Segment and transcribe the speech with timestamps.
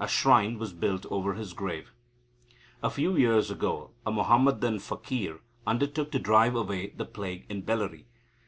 [0.00, 1.92] A shrine was built over his grave.
[2.82, 8.06] A few years ago, a Muhammadan fakir undertook to drive away the plague in Bellary.